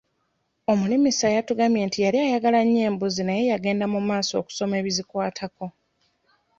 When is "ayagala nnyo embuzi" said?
2.25-3.21